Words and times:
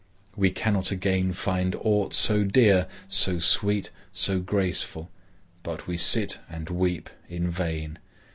We 0.35 0.49
cannot 0.49 0.89
again 0.89 1.31
find 1.31 1.75
aught 1.75 2.15
so 2.15 2.43
dear, 2.43 2.87
so 3.07 3.37
sweet, 3.37 3.91
so 4.11 4.39
graceful. 4.39 5.11
But 5.61 5.85
we 5.85 5.95
sit 5.95 6.39
and 6.49 6.71
weep 6.71 7.07
in 7.29 7.51
vain. 7.51 7.99